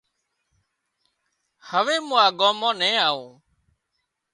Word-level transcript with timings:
هوي 1.69 1.97
مُون 2.07 2.19
آ 2.25 2.27
ڳام 2.39 2.55
مان 2.61 2.73
نين 2.81 2.97
آوون 3.07 3.29